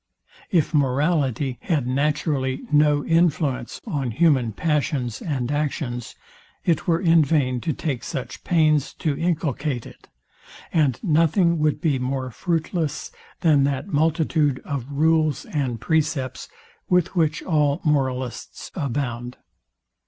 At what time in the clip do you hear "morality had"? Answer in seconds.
0.73-1.85